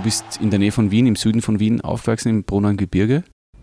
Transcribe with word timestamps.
du 0.00 0.04
bist 0.04 0.40
in 0.40 0.48
der 0.48 0.58
Nähe 0.58 0.72
von 0.72 0.90
Wien, 0.90 1.06
im 1.06 1.14
Süden 1.14 1.42
von 1.42 1.60
Wien 1.60 1.82
aufgewachsen, 1.82 2.30
im 2.30 2.44
Brunner 2.44 2.72
Gebirge. 2.72 3.22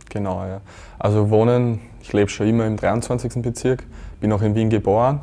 Genau, 0.10 0.46
ja. 0.46 0.62
Also 1.00 1.32
wohnen, 1.32 1.80
ich 2.02 2.14
lebe 2.14 2.30
schon 2.30 2.48
immer 2.48 2.68
im 2.68 2.78
23. 2.78 3.42
Bezirk, 3.42 3.84
bin 4.22 4.32
auch 4.32 4.44
in 4.44 4.54
Wien 4.54 4.70
geboren, 4.70 5.20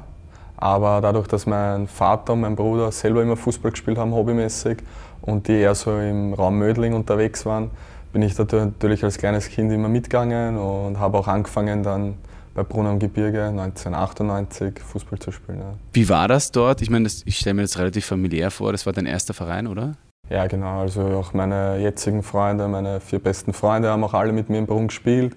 aber 0.57 1.01
dadurch, 1.01 1.29
dass 1.29 1.47
mein 1.47 1.87
Vater 1.87 2.33
und 2.33 2.41
mein 2.41 2.57
Bruder 2.57 2.91
selber 2.91 3.23
immer 3.23 3.37
Fußball 3.37 3.71
gespielt 3.71 3.97
haben, 3.97 4.13
hobbymäßig, 4.13 4.79
und 5.23 5.47
die 5.47 5.53
eher 5.53 5.75
so 5.75 5.99
im 5.99 6.35
Raum 6.35 6.59
Mödling 6.59 6.95
unterwegs 6.95 7.47
waren, 7.47 7.71
bin 8.13 8.23
ich 8.23 8.35
da 8.35 8.45
natürlich 8.45 9.05
als 9.05 9.17
kleines 9.17 9.49
Kind 9.49 9.73
immer 9.73 9.89
mitgegangen 9.89 10.59
und 10.59 10.99
habe 10.99 11.19
auch 11.19 11.29
angefangen 11.29 11.83
dann 11.85 12.15
bei 12.55 12.63
Brunner 12.65 12.91
am 12.91 12.99
Gebirge 12.99 13.45
1998 13.45 14.81
Fußball 14.81 15.19
zu 15.21 15.31
spielen. 15.31 15.61
Ja. 15.61 15.75
Wie 15.93 16.09
war 16.09 16.29
das 16.29 16.51
dort? 16.51 16.83
Ich 16.83 16.91
meine, 16.91 17.09
ich 17.25 17.39
stelle 17.39 17.55
mir 17.55 17.63
das 17.63 17.79
relativ 17.79 18.05
familiär 18.05 18.51
vor, 18.51 18.73
das 18.73 18.85
war 18.85 18.93
dein 18.93 19.07
erster 19.07 19.33
Verein, 19.33 19.67
oder? 19.69 19.95
Ja, 20.31 20.47
genau. 20.47 20.81
Also 20.81 21.03
auch 21.03 21.35
meine 21.35 21.79
jetzigen 21.79 22.23
Freunde, 22.23 22.67
meine 22.69 23.01
vier 23.01 23.19
besten 23.19 23.53
Freunde 23.53 23.91
haben 23.91 24.05
auch 24.05 24.15
alle 24.15 24.33
mit 24.33 24.49
mir 24.49 24.59
im 24.59 24.67
Brunn 24.67 24.89
gespielt. 24.89 25.37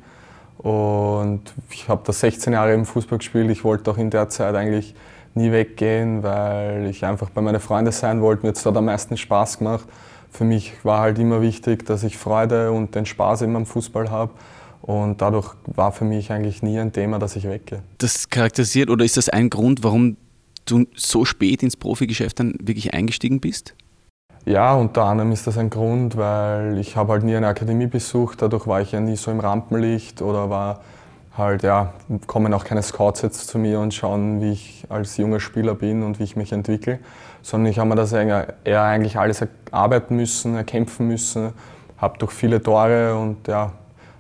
Und 0.58 1.42
ich 1.70 1.88
habe 1.88 2.02
da 2.06 2.14
16 2.14 2.54
Jahre 2.54 2.74
im 2.74 2.86
Fußball 2.86 3.20
gespielt. 3.20 3.50
Ich 3.52 3.64
wollte 3.64 3.92
auch 3.92 3.98
in 3.98 4.10
der 4.10 4.30
Zeit 4.30 4.56
eigentlich 4.56 4.96
nie 5.36 5.52
weggehen, 5.52 6.24
weil 6.24 6.88
ich 6.90 7.06
einfach 7.06 7.30
bei 7.30 7.42
meinen 7.42 7.60
Freunden 7.60 7.92
sein 7.92 8.22
wollte. 8.22 8.44
Mir 8.44 8.50
hat 8.50 8.58
es 8.58 8.64
dort 8.64 8.78
am 8.78 8.86
meisten 8.86 9.18
Spaß 9.18 9.60
gemacht. 9.60 9.88
Für 10.32 10.46
mich 10.46 10.74
war 10.84 11.02
halt 11.02 11.20
immer 11.20 11.42
wichtig, 11.42 11.86
dass 11.86 12.04
ich 12.04 12.18
Freude 12.18 12.72
und 12.72 12.96
den 12.96 13.06
Spaß 13.06 13.44
immer 13.44 13.58
am 13.58 13.66
Fußball 13.66 14.10
habe. 14.10 14.34
Und 14.82 15.22
dadurch 15.22 15.54
war 15.66 15.92
für 15.92 16.06
mich 16.06 16.32
eigentlich 16.32 16.64
nie 16.64 16.80
ein 16.80 16.94
Thema, 16.94 17.20
dass 17.20 17.36
ich 17.36 17.48
weggehe. 17.48 17.84
Das 17.98 18.30
charakterisiert 18.30 18.90
oder 18.90 19.06
ist 19.06 19.18
das 19.18 19.30
ein 19.30 19.50
Grund, 19.50 19.84
warum 19.84 20.18
du 20.66 20.86
so 20.96 21.26
spät 21.26 21.64
ins 21.64 21.78
Profigeschäft 21.78 22.40
dann 22.40 22.56
wirklich 22.62 22.94
eingestiegen 22.94 23.40
bist? 23.40 23.76
Ja, 24.48 24.76
unter 24.76 25.04
anderem 25.04 25.34
ist 25.34 25.46
das 25.46 25.58
ein 25.58 25.70
Grund, 25.70 26.16
weil 26.16 26.78
ich 26.78 26.96
habe 26.96 27.12
halt 27.12 27.24
nie 27.24 27.36
eine 27.36 27.48
Akademie 27.48 27.88
besucht, 27.88 28.42
dadurch 28.42 28.66
war 28.66 28.80
ich 28.80 28.94
ja 28.94 29.02
nie 29.02 29.18
so 29.18 29.30
im 29.30 29.42
Rampenlicht 29.42 30.22
oder 30.22 30.50
war 30.50 30.80
halt, 31.38 31.64
ja, 31.64 31.92
kommen 32.28 32.54
auch 32.54 32.64
keine 32.64 32.82
Scouts 32.82 33.24
jetzt 33.24 33.48
zu 33.48 33.60
mir 33.60 33.82
und 33.82 33.94
schauen, 33.94 34.40
wie 34.40 34.54
ich 34.54 34.86
als 34.88 35.18
junger 35.18 35.42
Spieler 35.42 35.76
bin 35.76 36.02
und 36.02 36.20
wie 36.20 36.24
ich 36.24 36.38
mich 36.38 36.54
entwickle, 36.54 37.00
sondern 37.42 37.70
ich 37.70 37.78
habe 37.78 37.90
mir 37.90 37.96
das 37.96 38.14
eher 38.14 38.56
eigentlich 38.84 39.18
alles 39.18 39.46
erarbeiten 39.70 40.16
müssen, 40.16 40.56
erkämpfen 40.56 41.10
müssen, 41.10 41.52
habe 41.98 42.18
durch 42.18 42.32
viele 42.32 42.64
Tore 42.64 43.18
und 43.18 43.50
ja, 43.50 43.74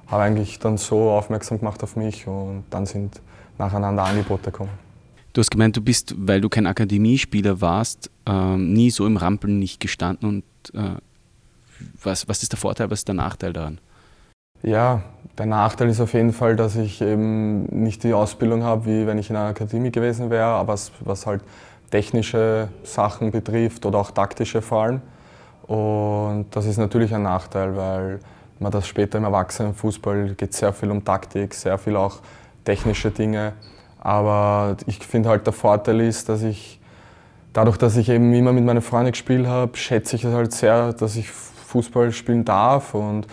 habe 0.07 0.23
eigentlich 0.23 0.59
dann 0.59 0.75
so 0.75 1.09
aufmerksam 1.09 1.59
gemacht 1.59 1.81
auf 1.83 1.95
mich 1.95 2.27
und 2.27 2.65
dann 2.69 2.85
sind 2.85 3.21
nacheinander 3.57 4.03
Angebote 4.03 4.51
gekommen. 4.51 4.71
Du 5.31 5.39
hast 5.39 5.51
gemeint, 5.51 5.77
du 5.77 5.81
bist, 5.81 6.15
weil 6.17 6.41
du 6.41 6.49
kein 6.49 6.65
Akademiespieler 6.65 7.61
warst, 7.61 8.09
ähm, 8.27 8.73
nie 8.73 8.91
so 8.91 9.07
im 9.07 9.17
Rampeln 9.17 9.57
nicht 9.57 9.79
gestanden. 9.79 10.27
Und 10.29 10.43
äh, 10.75 10.99
was, 12.03 12.27
was 12.27 12.43
ist 12.43 12.51
der 12.51 12.59
Vorteil, 12.59 12.91
was 12.91 12.99
ist 12.99 13.07
der 13.07 13.15
Nachteil 13.15 13.53
daran? 13.53 13.79
Ja, 14.63 15.03
der 15.37 15.45
Nachteil 15.45 15.89
ist 15.89 16.01
auf 16.01 16.13
jeden 16.13 16.33
Fall, 16.33 16.55
dass 16.55 16.75
ich 16.75 17.01
eben 17.01 17.65
nicht 17.65 18.03
die 18.03 18.13
Ausbildung 18.13 18.63
habe, 18.63 18.85
wie 18.85 19.07
wenn 19.07 19.17
ich 19.19 19.29
in 19.29 19.35
einer 19.35 19.49
Akademie 19.49 19.91
gewesen 19.91 20.29
wäre, 20.29 20.45
aber 20.45 20.73
was, 20.73 20.91
was 21.01 21.25
halt 21.25 21.41
technische 21.91 22.69
Sachen 22.83 23.31
betrifft 23.31 23.85
oder 23.85 23.99
auch 23.99 24.11
taktische 24.11 24.61
vor 24.61 24.83
allem. 24.83 25.01
Und 25.67 26.47
das 26.51 26.65
ist 26.65 26.77
natürlich 26.77 27.13
ein 27.13 27.23
Nachteil, 27.23 27.75
weil 27.75 28.19
man 28.59 28.71
das 28.71 28.87
später 28.87 29.19
im 29.19 29.25
Erwachsenenfußball 29.25 30.33
geht 30.35 30.53
sehr 30.53 30.73
viel 30.73 30.89
um 30.89 31.05
Taktik, 31.05 31.53
sehr 31.53 31.77
viel 31.77 31.95
auch 31.95 32.19
technische 32.65 33.11
Dinge. 33.11 33.53
Aber 33.99 34.75
ich 34.87 34.99
finde 34.99 35.29
halt 35.29 35.45
der 35.45 35.53
Vorteil 35.53 36.01
ist, 36.01 36.29
dass 36.29 36.41
ich 36.41 36.79
dadurch, 37.57 37.77
dass 37.77 37.97
ich 37.97 38.07
eben 38.09 38.31
immer 38.33 38.53
mit 38.53 38.63
meinen 38.63 38.83
Freunden 38.83 39.11
gespielt 39.11 39.47
habe, 39.47 39.75
schätze 39.75 40.15
ich 40.15 40.23
es 40.23 40.31
halt 40.31 40.51
sehr, 40.53 40.93
dass 40.93 41.15
ich 41.15 41.27
Fußball 41.31 42.11
spielen 42.11 42.45
darf 42.45 42.93
und 42.93 43.25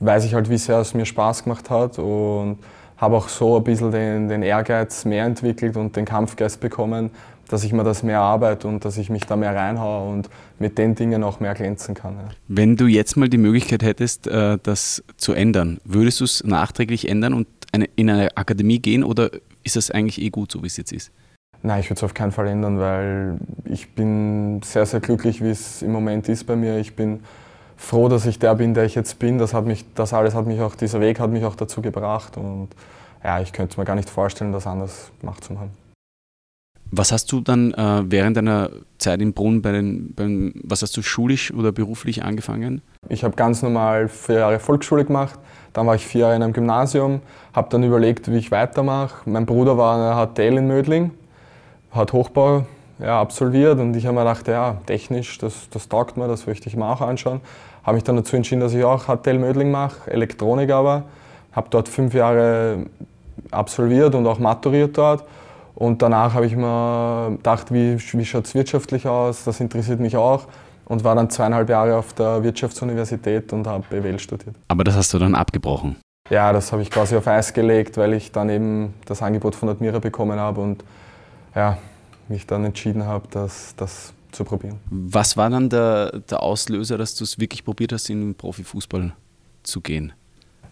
weiß 0.00 0.26
ich 0.26 0.34
halt, 0.34 0.50
wie 0.50 0.58
sehr 0.58 0.78
es 0.80 0.92
mir 0.92 1.06
Spaß 1.06 1.44
gemacht 1.44 1.70
hat 1.70 1.98
und 1.98 2.58
habe 2.98 3.16
auch 3.16 3.30
so 3.30 3.56
ein 3.56 3.64
bisschen 3.64 3.90
den, 3.90 4.28
den 4.28 4.42
Ehrgeiz 4.42 5.06
mehr 5.06 5.24
entwickelt 5.24 5.78
und 5.78 5.96
den 5.96 6.04
Kampfgeist 6.04 6.60
bekommen, 6.60 7.10
dass 7.48 7.64
ich 7.64 7.72
mir 7.72 7.82
das 7.82 8.02
mehr 8.02 8.20
arbeite 8.20 8.68
und 8.68 8.84
dass 8.84 8.98
ich 8.98 9.08
mich 9.08 9.24
da 9.24 9.34
mehr 9.34 9.56
reinhaue 9.56 10.10
und 10.10 10.28
mit 10.58 10.76
den 10.76 10.94
Dingen 10.94 11.24
auch 11.24 11.40
mehr 11.40 11.54
glänzen 11.54 11.94
kann. 11.94 12.16
Ja. 12.16 12.28
Wenn 12.48 12.76
du 12.76 12.86
jetzt 12.86 13.16
mal 13.16 13.30
die 13.30 13.38
Möglichkeit 13.38 13.82
hättest, 13.82 14.26
äh, 14.26 14.58
das 14.62 15.02
zu 15.16 15.32
ändern, 15.32 15.80
würdest 15.84 16.20
du 16.20 16.24
es 16.24 16.44
nachträglich 16.44 17.08
ändern 17.08 17.32
und 17.32 17.46
in 17.96 18.10
eine 18.10 18.36
Akademie 18.36 18.78
gehen 18.78 19.04
oder 19.04 19.30
ist 19.64 19.76
das 19.76 19.90
eigentlich 19.90 20.20
eh 20.20 20.28
gut, 20.28 20.52
so 20.52 20.62
wie 20.62 20.66
es 20.66 20.76
jetzt 20.76 20.92
ist? 20.92 21.10
Nein, 21.62 21.80
ich 21.80 21.86
würde 21.90 21.98
es 21.98 22.04
auf 22.04 22.14
keinen 22.14 22.32
Fall 22.32 22.48
ändern, 22.48 22.78
weil 22.78 23.38
ich 23.64 23.94
bin 23.94 24.62
sehr, 24.62 24.86
sehr 24.86 25.00
glücklich, 25.00 25.42
wie 25.42 25.50
es 25.50 25.82
im 25.82 25.92
Moment 25.92 26.28
ist 26.28 26.44
bei 26.44 26.56
mir. 26.56 26.78
Ich 26.78 26.96
bin 26.96 27.20
froh, 27.76 28.08
dass 28.08 28.26
ich 28.26 28.38
der 28.38 28.54
bin, 28.54 28.74
der 28.74 28.84
ich 28.84 28.94
jetzt 28.94 29.18
bin. 29.18 29.38
Das, 29.38 29.52
hat 29.52 29.66
mich, 29.66 29.84
das 29.94 30.14
alles 30.14 30.34
hat 30.34 30.46
mich 30.46 30.60
auch, 30.60 30.74
dieser 30.74 31.00
Weg 31.00 31.20
hat 31.20 31.30
mich 31.30 31.44
auch 31.44 31.56
dazu 31.56 31.82
gebracht 31.82 32.36
und 32.36 32.68
ja, 33.22 33.40
ich 33.40 33.52
könnte 33.52 33.78
mir 33.78 33.84
gar 33.84 33.96
nicht 33.96 34.08
vorstellen, 34.08 34.52
das 34.52 34.66
anders 34.66 35.10
gemacht 35.20 35.44
zu 35.44 35.58
haben. 35.58 35.70
Was 36.92 37.12
hast 37.12 37.30
du 37.30 37.40
dann 37.40 37.72
äh, 37.74 38.02
während 38.10 38.36
deiner 38.36 38.70
Zeit 38.98 39.20
im 39.22 39.32
Brunnen 39.32 39.62
bei 39.62 39.70
den, 39.70 40.12
beim, 40.14 40.52
was 40.64 40.82
hast 40.82 40.96
du 40.96 41.02
schulisch 41.02 41.52
oder 41.54 41.70
beruflich 41.70 42.24
angefangen? 42.24 42.82
Ich 43.08 43.22
habe 43.22 43.36
ganz 43.36 43.62
normal 43.62 44.08
vier 44.08 44.40
Jahre 44.40 44.58
Volksschule 44.58 45.04
gemacht, 45.04 45.38
dann 45.72 45.86
war 45.86 45.94
ich 45.94 46.04
vier 46.04 46.22
Jahre 46.22 46.36
in 46.36 46.42
einem 46.42 46.52
Gymnasium, 46.52 47.20
habe 47.52 47.68
dann 47.70 47.84
überlegt, 47.84 48.28
wie 48.30 48.38
ich 48.38 48.50
weitermache. 48.50 49.28
Mein 49.30 49.46
Bruder 49.46 49.78
war 49.78 49.94
an 49.94 50.00
der 50.00 50.34
HTL 50.34 50.58
in 50.58 50.66
Mödling, 50.66 51.12
hat 51.92 52.12
Hochbau 52.12 52.64
ja, 52.98 53.20
absolviert 53.20 53.78
und 53.78 53.96
ich 53.96 54.06
habe 54.06 54.14
mir 54.14 54.22
gedacht, 54.22 54.48
ja, 54.48 54.76
technisch, 54.86 55.38
das, 55.38 55.68
das 55.70 55.88
taugt 55.88 56.16
mir, 56.16 56.28
das 56.28 56.46
möchte 56.46 56.68
ich 56.68 56.76
mir 56.76 56.86
auch 56.86 57.00
anschauen. 57.00 57.40
Habe 57.82 57.94
mich 57.94 58.04
dann 58.04 58.16
dazu 58.16 58.36
entschieden, 58.36 58.60
dass 58.60 58.74
ich 58.74 58.84
auch 58.84 59.04
HTL 59.06 59.38
Mödling 59.38 59.70
mache, 59.70 60.10
Elektronik 60.10 60.70
aber. 60.70 61.04
Habe 61.52 61.68
dort 61.70 61.88
fünf 61.88 62.14
Jahre 62.14 62.86
absolviert 63.50 64.14
und 64.14 64.26
auch 64.26 64.38
maturiert 64.38 64.98
dort. 64.98 65.24
Und 65.74 66.02
danach 66.02 66.34
habe 66.34 66.46
ich 66.46 66.54
mir 66.54 67.36
gedacht, 67.36 67.72
wie, 67.72 67.96
wie 67.98 68.24
schaut 68.24 68.44
es 68.44 68.54
wirtschaftlich 68.54 69.08
aus, 69.08 69.44
das 69.44 69.60
interessiert 69.60 69.98
mich 69.98 70.16
auch 70.16 70.46
und 70.84 71.04
war 71.04 71.14
dann 71.14 71.30
zweieinhalb 71.30 71.70
Jahre 71.70 71.96
auf 71.96 72.12
der 72.12 72.42
Wirtschaftsuniversität 72.42 73.52
und 73.52 73.66
habe 73.66 73.84
BWL 73.88 74.18
studiert. 74.18 74.56
Aber 74.68 74.84
das 74.84 74.96
hast 74.96 75.14
du 75.14 75.18
dann 75.18 75.34
abgebrochen? 75.34 75.96
Ja, 76.28 76.52
das 76.52 76.72
habe 76.72 76.82
ich 76.82 76.90
quasi 76.90 77.16
auf 77.16 77.26
Eis 77.26 77.54
gelegt, 77.54 77.96
weil 77.96 78.12
ich 78.12 78.30
dann 78.30 78.50
eben 78.50 78.94
das 79.06 79.22
Angebot 79.22 79.54
von 79.54 79.68
Admira 79.68 80.00
bekommen 80.00 80.38
habe 80.38 80.60
und 80.60 80.84
ja, 81.54 81.78
mich 82.28 82.46
dann 82.46 82.64
entschieden 82.64 83.04
habe, 83.04 83.26
das, 83.30 83.74
das 83.76 84.12
zu 84.32 84.44
probieren. 84.44 84.78
Was 84.90 85.36
war 85.36 85.50
dann 85.50 85.68
der, 85.68 86.20
der 86.20 86.42
Auslöser, 86.42 86.98
dass 86.98 87.14
du 87.14 87.24
es 87.24 87.38
wirklich 87.38 87.64
probiert 87.64 87.92
hast, 87.92 88.08
in 88.10 88.20
den 88.20 88.34
Profifußball 88.34 89.12
zu 89.62 89.80
gehen? 89.80 90.12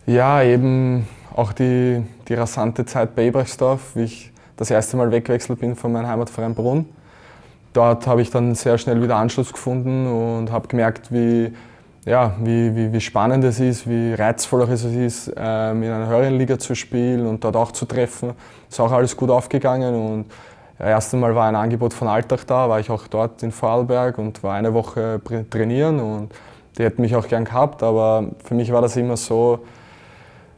Ja, 0.06 0.42
eben 0.42 1.06
auch 1.34 1.52
die, 1.52 2.02
die 2.28 2.34
rasante 2.34 2.86
Zeit 2.86 3.14
bei 3.14 3.26
Ebersdorf, 3.26 3.94
wie 3.96 4.04
ich 4.04 4.32
das 4.56 4.70
erste 4.70 4.96
Mal 4.96 5.10
weggewechselt 5.10 5.60
bin 5.60 5.76
von 5.76 5.92
meinem 5.92 6.06
Heimatverein 6.06 6.54
Brunn 6.54 6.86
dort 7.72 8.06
habe 8.06 8.22
ich 8.22 8.30
dann 8.30 8.54
sehr 8.54 8.76
schnell 8.76 9.02
wieder 9.02 9.16
Anschluss 9.16 9.52
gefunden 9.52 10.06
und 10.06 10.50
habe 10.50 10.68
gemerkt, 10.68 11.12
wie, 11.12 11.52
ja, 12.04 12.34
wie, 12.42 12.74
wie, 12.74 12.92
wie 12.92 13.00
spannend 13.00 13.44
es 13.44 13.60
ist, 13.60 13.88
wie 13.88 14.14
reizvoll 14.14 14.62
es 14.62 14.84
ist, 14.84 15.32
ähm, 15.36 15.82
in 15.82 15.90
einer 15.90 16.08
höheren 16.08 16.38
Liga 16.38 16.58
zu 16.58 16.74
spielen 16.74 17.26
und 17.26 17.44
dort 17.44 17.56
auch 17.56 17.72
zu 17.72 17.86
treffen. 17.86 18.32
Ist 18.68 18.80
auch 18.80 18.92
alles 18.92 19.16
gut 19.16 19.30
aufgegangen 19.30 19.94
und 19.94 20.26
das 20.78 20.86
erste 20.86 21.16
Mal 21.16 21.34
war 21.34 21.48
ein 21.48 21.56
Angebot 21.56 21.92
von 21.92 22.06
Alltag 22.08 22.46
da, 22.46 22.68
war 22.68 22.78
ich 22.78 22.90
auch 22.90 23.06
dort 23.08 23.42
in 23.42 23.50
Vorarlberg 23.50 24.16
und 24.18 24.42
war 24.42 24.54
eine 24.54 24.72
Woche 24.72 25.20
trainieren 25.50 25.98
und 25.98 26.32
die 26.76 26.84
hätten 26.84 27.02
mich 27.02 27.16
auch 27.16 27.26
gern 27.26 27.44
gehabt, 27.44 27.82
aber 27.82 28.26
für 28.44 28.54
mich 28.54 28.72
war 28.72 28.80
das 28.80 28.96
immer 28.96 29.16
so, 29.16 29.64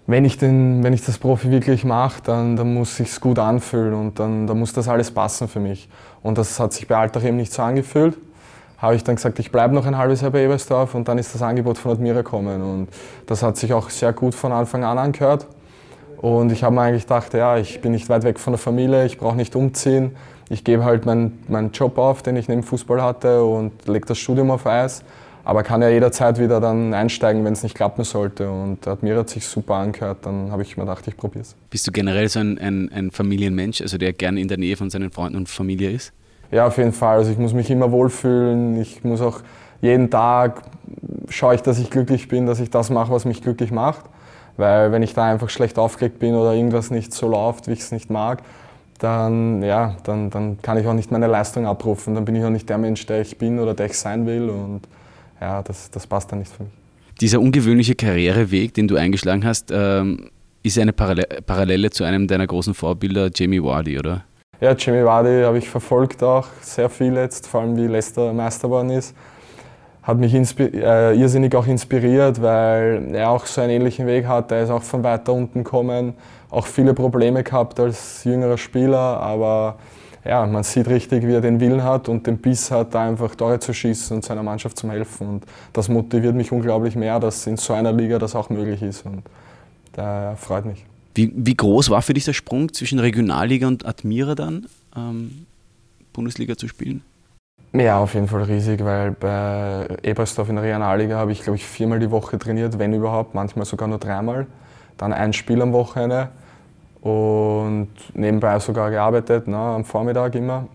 wenn 0.07 0.25
ich, 0.25 0.37
den, 0.37 0.83
wenn 0.83 0.93
ich 0.93 1.05
das 1.05 1.19
Profi 1.19 1.51
wirklich 1.51 1.85
mache, 1.85 2.21
dann, 2.23 2.57
dann 2.57 2.75
muss 2.75 3.01
es 3.01 3.21
gut 3.21 3.39
anfühlen 3.39 3.95
und 3.95 4.19
dann, 4.19 4.47
dann 4.47 4.59
muss 4.59 4.73
das 4.73 4.89
alles 4.89 5.11
passen 5.11 5.47
für 5.49 5.61
mich. 5.61 5.89
Und 6.23 6.37
das 6.37 6.59
hat 6.59 6.73
sich 6.73 6.89
bei 6.89 6.97
Alltag 6.97 7.25
eben 7.25 7.37
nicht 7.37 7.53
so 7.53 7.63
angefühlt. 7.63 8.19
Habe 8.79 8.97
ich 8.97 9.05
dann 9.05 9.15
gesagt, 9.15 9.39
ich 9.39 9.53
bleibe 9.53 9.75
noch 9.75 9.87
ein 9.87 9.97
halbes 9.97 10.21
Jahr 10.21 10.33
bei 10.33 10.43
Ebersdorf 10.43 10.95
und 10.95 11.07
dann 11.07 11.17
ist 11.19 11.35
das 11.35 11.43
Angebot 11.43 11.79
von 11.79 11.93
Admira 11.93 12.23
gekommen. 12.23 12.61
Und 12.61 12.89
das 13.27 13.43
hat 13.43 13.57
sich 13.57 13.73
auch 13.73 13.89
sehr 13.89 14.13
gut 14.13 14.35
von 14.35 14.53
Anfang 14.53 14.85
an 14.85 14.99
angehört. 14.99 15.47
Und 16.21 16.53
ich 16.53 16.63
habe 16.63 16.75
mir 16.75 16.83
eigentlich 16.83 17.05
gedacht, 17.05 17.33
ja, 17.35 17.57
ich 17.57 17.81
bin 17.81 17.93
nicht 17.93 18.09
weit 18.09 18.25
weg 18.25 18.39
von 18.39 18.53
der 18.53 18.59
Familie, 18.59 19.07
ich 19.07 19.19
brauche 19.19 19.37
nicht 19.37 19.57
umziehen. 19.57 20.17
Ich 20.49 20.65
gebe 20.65 20.85
halt 20.85 21.07
meinen, 21.07 21.43
meinen 21.49 21.73
Job 21.73 21.97
auf, 21.97 22.23
den 22.23 22.37
ich 22.37 22.49
neben 22.49 22.63
Fußball 22.63 23.03
hatte 23.03 23.45
und 23.45 23.87
lege 23.87 24.07
das 24.07 24.19
Studium 24.19 24.51
auf 24.51 24.67
Eis 24.67 25.05
aber 25.45 25.63
kann 25.63 25.83
ja 25.83 25.89
jederzeit 25.89 26.39
wieder 26.39 26.61
dann 26.61 26.95
einsteigen, 26.95 27.45
wenn 27.45 27.53
es 27.53 27.63
nicht 27.63 27.75
klappen 27.75 28.05
sollte. 28.05 28.51
Und 28.51 28.87
Admira 28.87 29.21
hat 29.21 29.31
sich 29.31 29.47
super 29.47 29.75
angehört, 29.75 30.19
dann 30.23 30.51
habe 30.51 30.63
ich 30.63 30.77
mir 30.77 30.85
gedacht, 30.85 31.07
ich 31.07 31.17
probiere 31.17 31.43
es. 31.43 31.57
Bist 31.71 31.87
du 31.87 31.93
generell 31.93 32.29
so 32.29 32.41
ein, 32.41 32.59
ein, 32.59 32.91
ein, 32.93 33.11
Familienmensch, 33.11 33.81
also 33.81 33.99
der 33.99 34.13
gerne 34.13 34.41
in 34.41 34.49
der 34.49 34.59
Nähe 34.59 34.77
von 34.77 34.91
seinen 34.91 35.11
Freunden 35.11 35.37
und 35.37 35.49
Familie 35.49 35.91
ist? 35.91 36.13
Ja, 36.51 36.67
auf 36.67 36.79
jeden 36.79 36.93
Fall. 36.93 37.19
Also 37.19 37.31
ich 37.31 37.39
muss 37.39 37.53
mich 37.53 37.71
immer 37.71 37.91
wohlfühlen. 37.91 38.81
Ich 38.81 39.05
muss 39.05 39.21
auch 39.21 39.41
jeden 39.81 40.11
Tag 40.11 40.63
schaue 41.29 41.55
ich, 41.55 41.63
dass 41.63 41.79
ich 41.79 41.91
glücklich 41.91 42.29
bin, 42.29 42.47
dass 42.47 42.61
ich 42.61 42.71
das 42.71 42.91
mache, 42.91 43.13
was 43.13 43.25
mich 43.25 43.41
glücklich 43.43 43.71
macht. 43.71 44.05
Weil 44.61 44.93
wenn 44.93 45.03
ich 45.03 45.15
da 45.15 45.25
einfach 45.25 45.49
schlecht 45.49 45.79
aufgeregt 45.79 46.19
bin 46.19 46.35
oder 46.35 46.53
irgendwas 46.53 46.91
nicht 46.91 47.15
so 47.15 47.27
läuft, 47.29 47.67
wie 47.67 47.73
ich 47.73 47.81
es 47.81 47.93
nicht 47.93 48.11
mag, 48.11 48.43
dann, 48.99 49.63
ja, 49.63 49.97
dann, 50.05 50.29
dann 50.29 50.61
kann 50.61 50.77
ich 50.77 50.87
auch 50.87 50.93
nicht 50.93 51.11
meine 51.11 51.27
Leistung 51.27 51.67
abrufen. 51.67 52.15
Dann 52.15 52.27
bin 52.27 52.37
ich 52.37 52.45
auch 52.45 52.51
nicht 52.51 52.69
der 52.69 52.77
Mensch, 52.77 53.07
der 53.07 53.23
ich 53.23 53.39
bin 53.39 53.59
oder 53.59 53.73
der 53.73 53.87
ich 53.87 53.97
sein 53.99 54.27
will. 54.27 54.51
Und 54.51 54.83
ja, 55.41 55.63
das, 55.63 55.91
das 55.91 56.07
passt 56.07 56.31
dann 56.31 56.41
nicht 56.41 56.53
für 56.53 56.65
mich. 56.65 56.73
Dieser 57.23 57.41
ungewöhnliche 57.41 57.95
Karriereweg, 57.95 58.75
den 58.75 58.87
du 58.87 58.97
eingeschlagen 58.97 59.47
hast, 59.47 59.71
ähm, 59.73 60.31
ist 60.63 60.79
eine 60.79 60.93
Parallele 60.93 61.89
zu 61.89 62.05
einem 62.05 62.29
deiner 62.29 62.47
großen 62.47 62.75
Vorbilder, 62.75 63.31
Jamie 63.35 63.63
Wardy, 63.63 63.99
oder? 63.99 64.25
Ja, 64.61 64.75
Jamie 64.77 65.05
Vardy 65.05 65.43
habe 65.43 65.57
ich 65.57 65.71
verfolgt 65.71 66.23
auch 66.23 66.47
sehr 66.61 66.91
viel 66.91 67.15
jetzt, 67.15 67.47
vor 67.47 67.63
allem 67.63 67.79
wie 67.79 67.87
Leicester 67.87 68.35
Meister 68.35 68.69
geworden 68.69 68.91
ist. 68.91 69.15
Hat 70.11 70.19
mich 70.19 70.35
äh, 70.35 71.15
irrsinnig 71.15 71.55
auch 71.55 71.69
inspiriert, 71.69 72.43
weil 72.43 73.15
er 73.15 73.31
auch 73.31 73.47
so 73.47 73.61
einen 73.61 73.71
ähnlichen 73.71 74.09
Weg 74.09 74.27
hat. 74.27 74.51
Er 74.51 74.65
ist 74.65 74.71
auch 74.71 74.83
von 74.83 75.05
weiter 75.05 75.33
unten 75.33 75.63
gekommen, 75.63 76.15
auch 76.51 76.67
viele 76.67 76.95
Probleme 76.95 77.45
gehabt 77.45 77.79
als 77.79 78.25
jüngerer 78.25 78.59
Spieler, 78.59 78.99
aber 78.99 79.77
ja, 80.25 80.45
man 80.47 80.65
sieht 80.65 80.89
richtig, 80.89 81.25
wie 81.25 81.35
er 81.35 81.41
den 81.41 81.61
Willen 81.61 81.85
hat 81.85 82.09
und 82.09 82.27
den 82.27 82.39
Biss 82.39 82.73
hat, 82.73 82.93
da 82.93 83.07
einfach 83.07 83.37
Tore 83.37 83.61
zu 83.61 83.73
schießen 83.73 84.17
und 84.17 84.25
seiner 84.25 84.43
Mannschaft 84.43 84.79
zu 84.79 84.91
helfen. 84.91 85.29
Und 85.29 85.45
das 85.73 85.89
motiviert 85.89 86.35
mich 86.35 86.51
unglaublich 86.51 86.97
mehr, 86.97 87.21
dass 87.21 87.47
in 87.47 87.57
so 87.57 87.73
einer 87.73 87.93
Liga 87.93 88.19
das 88.19 88.35
auch 88.35 88.51
möglich 88.51 88.83
ist. 88.83 89.07
Und 89.07 89.23
daher 89.93 90.35
freut 90.35 90.65
mich. 90.65 90.85
Wie, 91.15 91.33
wie 91.37 91.55
groß 91.55 91.89
war 91.89 92.03
für 92.03 92.15
dich 92.15 92.25
der 92.25 92.33
Sprung 92.33 92.73
zwischen 92.73 92.99
Regionalliga 92.99 93.69
und 93.69 93.87
Admira 93.87 94.35
dann, 94.35 94.67
ähm, 94.97 95.47
Bundesliga 96.13 96.57
zu 96.57 96.67
spielen? 96.67 97.05
Ja, 97.73 98.01
auf 98.01 98.15
jeden 98.15 98.27
Fall 98.27 98.43
riesig, 98.43 98.85
weil 98.85 99.13
bei 99.13 99.87
Ebersdorf 100.03 100.49
in 100.49 100.57
der 100.57 100.65
Regionalliga 100.65 101.17
habe 101.17 101.31
ich, 101.31 101.43
glaube 101.43 101.57
ich, 101.57 101.65
viermal 101.65 102.01
die 102.01 102.11
Woche 102.11 102.37
trainiert, 102.37 102.81
wenn 102.81 102.93
überhaupt, 102.93 103.33
manchmal 103.35 103.65
sogar 103.65 103.87
nur 103.87 103.99
dreimal. 103.99 104.49
Dann 104.97 105.13
ein 105.13 105.33
Spiel 105.33 105.63
am 105.63 105.73
Wochenende 105.73 106.31
und 107.01 107.89
nebenbei 108.13 108.59
sogar 108.59 108.91
gearbeitet, 108.91 109.47
ne, 109.47 109.57
am 109.57 109.85
Vormittag 109.85 110.35
immer. 110.35 110.67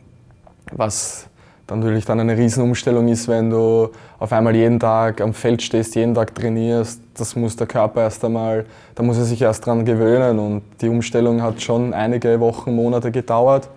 Was 0.72 1.28
dann 1.68 1.80
natürlich 1.80 2.06
dann 2.06 2.22
eine 2.22 2.38
Riesenumstellung 2.38 3.10
ist, 3.10 3.28
wenn 3.28 3.50
du 3.50 3.90
auf 4.18 4.32
einmal 4.32 4.56
jeden 4.56 4.80
Tag 4.80 5.20
am 5.20 5.34
Feld 5.34 5.62
stehst, 5.62 5.96
jeden 5.96 6.14
Tag 6.14 6.34
trainierst. 6.34 7.02
Das 7.18 7.36
muss 7.36 7.58
der 7.58 7.68
Körper 7.68 8.04
erst 8.04 8.24
einmal, 8.24 8.66
da 8.94 9.04
muss 9.04 9.18
er 9.18 9.26
sich 9.26 9.42
erst 9.42 9.66
dran 9.66 9.84
gewöhnen 9.84 10.40
und 10.40 10.62
die 10.80 10.88
Umstellung 10.88 11.42
hat 11.42 11.62
schon 11.62 11.94
einige 11.94 12.40
Wochen, 12.40 12.74
Monate 12.74 13.12
gedauert, 13.12 13.68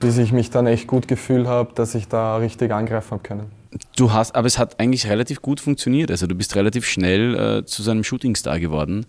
bis 0.00 0.18
ich 0.18 0.32
mich 0.32 0.50
dann 0.50 0.66
echt 0.66 0.86
gut 0.86 1.08
gefühlt 1.08 1.46
habe, 1.46 1.72
dass 1.74 1.94
ich 1.94 2.08
da 2.08 2.36
richtig 2.36 2.72
angreifen 2.72 3.10
habe 3.12 3.22
können. 3.22 3.50
Du 3.96 4.12
hast, 4.12 4.34
aber 4.34 4.46
es 4.46 4.58
hat 4.58 4.80
eigentlich 4.80 5.08
relativ 5.08 5.42
gut 5.42 5.60
funktioniert. 5.60 6.10
Also 6.10 6.26
du 6.26 6.34
bist 6.34 6.56
relativ 6.56 6.86
schnell 6.86 7.34
äh, 7.34 7.64
zu 7.66 7.82
seinem 7.82 8.04
Shootingstar 8.04 8.58
geworden. 8.60 9.06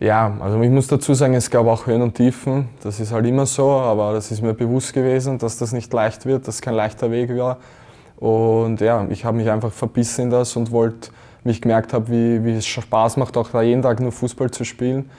Ja, 0.00 0.34
also 0.40 0.60
ich 0.62 0.70
muss 0.70 0.86
dazu 0.86 1.12
sagen, 1.12 1.34
es 1.34 1.50
gab 1.50 1.66
auch 1.66 1.86
Höhen 1.86 2.00
und 2.00 2.14
Tiefen. 2.14 2.70
Das 2.82 3.00
ist 3.00 3.12
halt 3.12 3.26
immer 3.26 3.44
so, 3.46 3.70
aber 3.70 4.14
das 4.14 4.30
ist 4.30 4.42
mir 4.42 4.54
bewusst 4.54 4.94
gewesen, 4.94 5.38
dass 5.38 5.58
das 5.58 5.72
nicht 5.72 5.92
leicht 5.92 6.24
wird, 6.24 6.48
dass 6.48 6.56
es 6.56 6.62
kein 6.62 6.74
leichter 6.74 7.10
Weg 7.10 7.36
war. 7.36 7.58
Und 8.16 8.80
ja, 8.80 9.06
ich 9.10 9.24
habe 9.24 9.36
mich 9.36 9.50
einfach 9.50 9.72
verbissen 9.72 10.24
in 10.24 10.30
das 10.30 10.56
und 10.56 10.70
wollte, 10.70 11.10
wie 11.44 11.50
ich 11.50 11.60
gemerkt 11.60 11.92
habe, 11.92 12.08
wie, 12.08 12.44
wie 12.44 12.52
es 12.52 12.66
Spaß 12.66 13.18
macht, 13.18 13.36
auch 13.36 13.50
da 13.50 13.62
jeden 13.62 13.82
Tag 13.82 14.00
nur 14.00 14.12
Fußball 14.12 14.50
zu 14.50 14.64
spielen. 14.64 15.10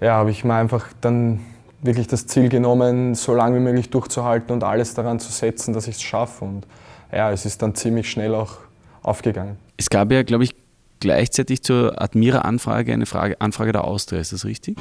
Ja, 0.00 0.14
habe 0.14 0.30
ich 0.30 0.44
mir 0.44 0.54
einfach 0.54 0.88
dann 1.00 1.40
wirklich 1.82 2.06
das 2.06 2.26
Ziel 2.26 2.48
genommen, 2.48 3.14
so 3.14 3.34
lange 3.34 3.56
wie 3.56 3.60
möglich 3.60 3.90
durchzuhalten 3.90 4.52
und 4.52 4.64
alles 4.64 4.94
daran 4.94 5.18
zu 5.18 5.32
setzen, 5.32 5.72
dass 5.72 5.88
ich 5.88 5.96
es 5.96 6.02
schaffe. 6.02 6.44
Und 6.44 6.66
ja, 7.12 7.30
es 7.30 7.46
ist 7.46 7.62
dann 7.62 7.74
ziemlich 7.74 8.10
schnell 8.10 8.34
auch 8.34 8.58
aufgegangen. 9.02 9.56
Es 9.76 9.88
gab 9.88 10.12
ja, 10.12 10.22
glaube 10.22 10.44
ich, 10.44 10.54
gleichzeitig 11.00 11.62
zur 11.62 12.00
Admira-Anfrage 12.00 12.92
eine 12.92 13.06
Frage, 13.06 13.40
Anfrage 13.40 13.72
der 13.72 13.84
Austria, 13.84 14.20
ist 14.20 14.32
das 14.32 14.44
richtig? 14.44 14.76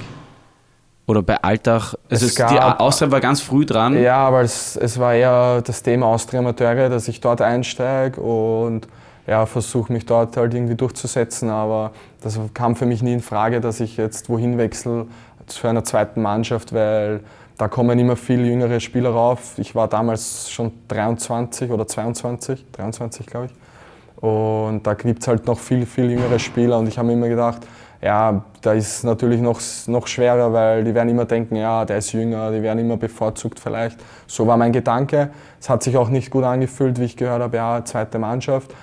Oder 1.07 1.23
bei 1.23 1.41
Alltag, 1.41 1.95
also 2.09 2.25
es 2.27 2.35
gab, 2.35 2.49
die 2.51 2.59
Austria 2.59 3.09
war 3.09 3.19
ganz 3.19 3.41
früh 3.41 3.65
dran. 3.65 3.99
Ja, 3.99 4.17
aber 4.17 4.41
es, 4.41 4.75
es 4.75 4.99
war 4.99 5.15
eher 5.15 5.63
das 5.63 5.81
Thema 5.81 6.05
Austria-Amateure, 6.05 6.89
dass 6.89 7.07
ich 7.07 7.19
dort 7.19 7.41
einsteige 7.41 8.21
und 8.21 8.87
ja, 9.25 9.45
versuche 9.47 9.91
mich 9.91 10.05
dort 10.05 10.37
halt 10.37 10.53
irgendwie 10.53 10.75
durchzusetzen. 10.75 11.49
Aber 11.49 11.93
das 12.21 12.39
kam 12.53 12.75
für 12.75 12.85
mich 12.85 13.01
nie 13.01 13.13
in 13.13 13.21
Frage, 13.21 13.59
dass 13.59 13.79
ich 13.79 13.97
jetzt 13.97 14.29
wohin 14.29 14.59
wechsle 14.59 15.07
zu 15.49 15.67
einer 15.67 15.83
zweiten 15.83 16.21
Mannschaft, 16.21 16.73
weil 16.73 17.21
da 17.57 17.67
kommen 17.67 17.99
immer 17.99 18.15
viel 18.15 18.45
jüngere 18.45 18.79
Spieler 18.79 19.09
rauf. 19.09 19.57
Ich 19.57 19.75
war 19.75 19.87
damals 19.87 20.49
schon 20.49 20.71
23 20.87 21.71
oder 21.71 21.87
22, 21.87 22.65
23 22.71 23.25
glaube 23.25 23.47
ich. 23.47 24.23
Und 24.23 24.85
da 24.85 24.93
gibt 24.93 25.21
es 25.21 25.27
halt 25.27 25.45
noch 25.45 25.59
viel, 25.59 25.85
viel 25.85 26.11
jüngere 26.11 26.39
Spieler. 26.39 26.79
Und 26.79 26.87
ich 26.87 26.97
habe 26.97 27.07
mir 27.07 27.13
immer 27.13 27.29
gedacht, 27.29 27.65
ja, 28.01 28.43
da 28.61 28.73
ist 28.73 28.87
es 28.87 29.03
natürlich 29.03 29.41
noch, 29.41 29.59
noch 29.87 30.07
schwerer, 30.07 30.53
weil 30.53 30.83
die 30.83 30.93
werden 30.93 31.09
immer 31.09 31.25
denken, 31.25 31.55
ja, 31.55 31.83
der 31.83 31.97
ist 31.97 32.13
jünger, 32.13 32.51
die 32.51 32.61
werden 32.61 32.79
immer 32.79 32.97
bevorzugt 32.97 33.59
vielleicht. 33.59 33.97
So 34.25 34.47
war 34.47 34.57
mein 34.57 34.71
Gedanke. 34.71 35.31
Es 35.59 35.69
hat 35.69 35.83
sich 35.83 35.97
auch 35.97 36.09
nicht 36.09 36.31
gut 36.31 36.43
angefühlt, 36.43 36.99
wie 36.99 37.05
ich 37.05 37.17
gehört 37.17 37.41
habe, 37.41 37.57
ja, 37.57 37.83
zweite 37.83 38.19
Mannschaft. 38.19 38.73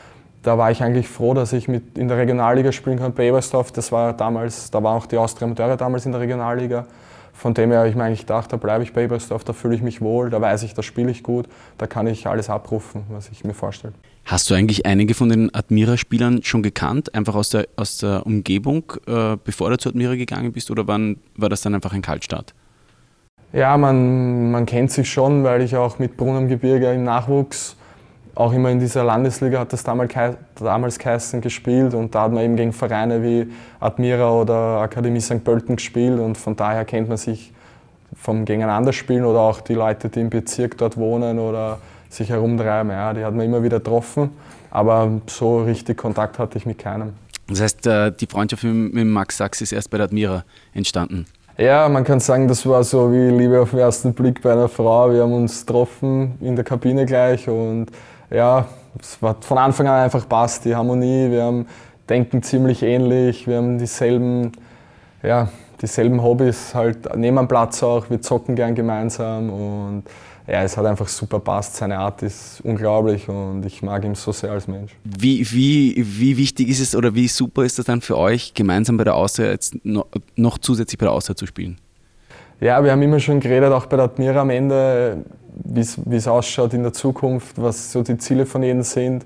Da 0.46 0.56
war 0.56 0.70
ich 0.70 0.81
eigentlich 0.81 1.08
froh, 1.08 1.34
dass 1.34 1.52
ich 1.52 1.66
mit 1.66 1.98
in 1.98 2.06
der 2.06 2.19
Regionalliga 2.19 2.70
spielen 2.70 3.00
kann 3.00 3.12
bei 3.12 3.26
Ebersdorf. 3.26 3.72
Das 3.72 3.90
war 3.90 4.12
damals, 4.12 4.70
da 4.70 4.81
waren 4.81 4.96
auch 4.96 5.06
die 5.06 5.16
Austria 5.16 5.46
Amateure 5.46 5.76
damals 5.76 6.06
in 6.06 6.12
der 6.12 6.20
Regionalliga. 6.20 6.87
Von 7.32 7.52
dem 7.52 7.70
her 7.70 7.81
habe 7.81 7.88
ich 7.88 7.96
mir 7.96 8.04
eigentlich 8.04 8.20
gedacht, 8.20 8.52
da 8.52 8.56
bleibe 8.56 8.84
ich 8.84 8.93
bei 8.93 9.02
Ebersdorf, 9.02 9.43
da 9.43 9.52
fühle 9.52 9.75
ich 9.75 9.82
mich 9.82 10.00
wohl, 10.00 10.31
da 10.31 10.40
weiß 10.40 10.62
ich, 10.62 10.72
da 10.72 10.84
spiele 10.84 11.10
ich 11.10 11.25
gut, 11.25 11.48
da 11.78 11.88
kann 11.88 12.06
ich 12.06 12.28
alles 12.28 12.48
abrufen, 12.48 13.02
was 13.08 13.28
ich 13.28 13.43
mir 13.43 13.54
vorstelle. 13.54 13.93
Hast 14.25 14.48
du 14.48 14.54
eigentlich 14.54 14.87
einige 14.87 15.14
von 15.14 15.31
den 15.31 15.52
Admira-Spielern 15.52 16.44
schon 16.44 16.62
gekannt, 16.62 17.12
einfach 17.12 17.34
aus 17.34 17.50
der, 17.50 17.66
aus 17.75 17.98
der 17.98 18.25
Umgebung, 18.25 18.93
äh, 19.08 19.37
bevor 19.43 19.70
du 19.70 19.78
zu 19.78 19.88
Admira 19.88 20.14
gegangen 20.14 20.52
bist, 20.52 20.70
oder 20.70 20.87
waren, 20.87 21.19
war 21.34 21.48
das 21.48 21.60
dann 21.62 21.75
einfach 21.75 21.93
ein 21.93 22.02
Kaltstart? 22.02 22.54
Ja, 23.52 23.76
man, 23.76 24.52
man 24.52 24.64
kennt 24.64 24.93
sich 24.93 25.10
schon, 25.10 25.43
weil 25.43 25.62
ich 25.62 25.75
auch 25.75 25.98
mit 25.98 26.16
Brunnengebirge 26.16 26.93
im 26.93 27.02
Nachwuchs 27.02 27.76
auch 28.37 28.53
immer 28.53 28.71
in 28.71 28.79
dieser 28.79 29.03
Landesliga 29.03 29.61
hat 29.61 29.73
das 29.73 29.83
damals, 29.83 30.12
damals 30.56 30.99
geheißen, 30.99 31.41
gespielt 31.41 31.94
und 31.94 32.15
da 32.15 32.23
hat 32.23 32.33
man 32.33 32.44
eben 32.44 32.56
gegen 32.56 32.73
Vereine 32.73 33.23
wie 33.23 33.50
Admira 33.81 34.31
oder 34.31 34.81
Akademie 34.83 35.21
St. 35.21 35.43
Pölten 35.43 35.77
gespielt 35.77 36.21
und 36.21 36.37
von 36.37 36.55
daher 36.55 36.85
kennt 36.85 37.09
man 37.09 37.17
sich 37.17 37.53
vom 38.15 38.44
Gegeneinanderspielen 38.44 39.25
oder 39.25 39.41
auch 39.41 39.62
die 39.62 39.75
Leute, 39.75 40.11
die 40.11 40.21
im 40.21 40.31
Bezirk 40.31 40.77
dort 40.77 40.99
wohnen 40.99 41.38
oder 41.38 41.79
sich 42.11 42.29
herumtreiben, 42.29 42.93
ja, 42.93 43.15
die 43.15 43.25
hat 43.25 43.35
man 43.35 43.47
immer 43.47 43.62
wieder 43.62 43.79
getroffen, 43.79 44.31
aber 44.71 45.11
so 45.27 45.62
richtig 45.62 45.97
Kontakt 45.97 46.39
hatte 46.39 46.59
ich 46.59 46.67
mit 46.67 46.79
keinem. 46.79 47.15
Das 47.49 47.62
heißt, 47.62 47.87
äh, 47.87 48.12
die 48.12 48.27
Freundschaft 48.27 48.65
mit 48.65 49.06
Max 49.06 49.39
Sachs 49.39 49.62
ist 49.62 49.73
erst 49.73 49.91
bei 49.91 49.97
der 49.97 50.06
Admira 50.06 50.44
entstanden? 50.75 51.27
Ja, 51.56 51.89
man 51.89 52.05
kann 52.05 52.21
sagen, 52.21 52.49
das 52.49 52.67
war 52.67 52.85
so 52.85 53.11
wie 53.11 53.31
Liebe 53.31 53.59
auf 53.59 53.71
den 53.71 53.79
ersten 53.79 54.12
Blick 54.12 54.43
bei 54.43 54.53
einer 54.53 54.69
Frau. 54.69 55.11
Wir 55.11 55.23
haben 55.23 55.32
uns 55.32 55.65
getroffen 55.65 56.34
in 56.43 56.55
der 56.55 56.67
Kabine 56.67 57.06
gleich 57.06 57.49
und 57.49 57.87
ja, 58.31 58.67
es 59.01 59.19
hat 59.23 59.45
von 59.45 59.59
Anfang 59.59 59.87
an 59.89 60.05
einfach 60.05 60.29
passt, 60.29 60.65
die 60.65 60.75
Harmonie. 60.75 61.31
Wir 61.31 61.45
haben, 61.45 61.67
denken 62.09 62.43
ziemlich 62.43 62.83
ähnlich, 62.83 63.47
wir 63.47 63.56
haben 63.56 63.79
dieselben, 63.79 64.53
ja, 65.23 65.49
dieselben 65.81 66.23
Hobbys 66.23 66.75
halt 66.75 67.11
am 67.11 67.49
Platz 67.49 67.83
auch. 67.83 68.09
Wir 68.11 68.21
zocken 68.23 68.55
gern 68.55 68.75
gemeinsam 68.75 69.51
und 69.51 70.05
ja, 70.47 70.63
es 70.63 70.77
hat 70.77 70.87
einfach 70.87 71.09
super 71.09 71.41
passt. 71.41 71.77
Seine 71.77 71.99
Art 71.99 72.23
ist 72.23 72.61
unglaublich 72.63 73.29
und 73.29 73.67
ich 73.67 73.83
mag 73.83 74.05
ihn 74.05 74.15
so 74.15 74.31
sehr 74.31 74.53
als 74.53 74.69
Mensch. 74.69 74.93
Wie, 75.05 75.45
wie, 75.51 75.95
wie 75.97 76.37
wichtig 76.37 76.69
ist 76.69 76.81
es 76.81 76.95
oder 76.95 77.15
wie 77.15 77.27
super 77.27 77.65
ist 77.65 77.79
es 77.79 77.87
dann 77.87 78.01
für 78.01 78.17
euch, 78.17 78.55
gemeinsam 78.55 78.97
bei 78.97 79.05
der 79.05 79.17
Austria 79.17 79.51
jetzt 79.51 79.85
noch, 79.85 80.06
noch 80.37 80.59
zusätzlich 80.59 80.99
bei 80.99 81.06
der 81.06 81.13
Austria 81.13 81.35
zu 81.35 81.47
spielen? 81.47 81.79
Ja, 82.61 82.83
wir 82.83 82.93
haben 82.93 83.03
immer 83.03 83.21
schon 83.21 83.41
geredet, 83.41 83.73
auch 83.73 83.87
bei 83.87 83.97
der 83.97 84.06
Admira 84.06 84.41
am 84.41 84.51
Ende 84.51 85.25
wie 85.65 86.17
es 86.17 86.29
ausschaut 86.29 86.75
in 86.75 86.82
der 86.82 86.93
Zukunft, 86.93 87.60
was 87.60 87.93
so 87.93 88.03
die 88.03 88.19
Ziele 88.19 88.46
von 88.46 88.63
jedem 88.63 88.82
sind. 88.82 89.25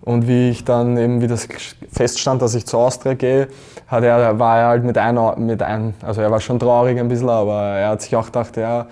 Und 0.00 0.28
wie 0.28 0.50
ich 0.50 0.64
dann 0.64 0.96
eben, 0.96 1.20
wie 1.20 1.26
das 1.26 1.48
feststand, 1.92 2.40
dass 2.40 2.54
ich 2.54 2.64
zur 2.64 2.80
Austria 2.80 3.14
gehe, 3.14 3.48
hat 3.88 4.04
er, 4.04 4.38
war 4.38 4.58
er 4.58 4.68
halt 4.68 4.84
mit 4.84 4.96
ein, 4.96 5.18
mit 5.44 5.62
ein, 5.62 5.94
also 6.02 6.22
er 6.22 6.30
war 6.30 6.40
schon 6.40 6.58
traurig 6.58 6.98
ein 6.98 7.08
bisschen, 7.08 7.28
aber 7.28 7.60
er 7.62 7.88
hat 7.90 8.02
sich 8.02 8.14
auch 8.16 8.26
gedacht, 8.26 8.56
ja, 8.56 8.86